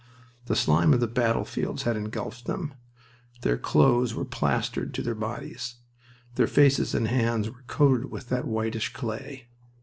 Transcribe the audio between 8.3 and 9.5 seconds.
whitish clay.